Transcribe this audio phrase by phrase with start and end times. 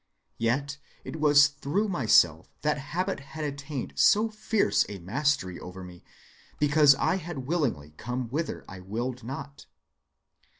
[0.39, 6.03] Yet it was through myself that habit had attained so fierce a mastery over me,
[6.57, 9.67] because I had willingly come whither I willed not.